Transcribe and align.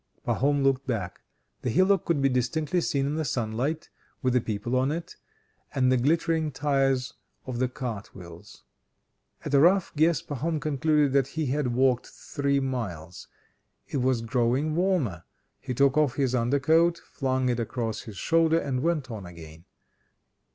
Pahom 0.25 0.63
looked 0.63 0.87
back. 0.87 1.21
The 1.61 1.69
hillock 1.69 2.05
could 2.05 2.23
be 2.23 2.27
distinctly 2.29 2.81
seen 2.81 3.05
in 3.05 3.13
the 3.17 3.23
sunlight, 3.23 3.91
with 4.23 4.33
the 4.33 4.41
people 4.41 4.75
on 4.75 4.91
it, 4.91 5.15
and 5.75 5.91
the 5.91 5.97
glittering 5.97 6.51
tires 6.51 7.13
of 7.45 7.59
the 7.59 7.67
cartwheels. 7.67 8.63
At 9.45 9.53
a 9.53 9.59
rough 9.59 9.95
guess 9.95 10.19
Pahom 10.23 10.59
concluded 10.59 11.13
that 11.13 11.27
he 11.37 11.45
had 11.45 11.75
walked 11.75 12.07
three 12.07 12.59
miles. 12.59 13.27
It 13.89 13.97
was 13.97 14.23
growing 14.23 14.75
warmer; 14.75 15.23
he 15.59 15.75
took 15.75 15.95
off 15.97 16.15
his 16.15 16.33
under 16.33 16.59
coat, 16.59 16.97
flung 16.97 17.49
it 17.49 17.59
across 17.59 18.01
his 18.01 18.17
shoulder, 18.17 18.57
and 18.57 18.81
went 18.81 19.11
on 19.11 19.27
again. 19.27 19.65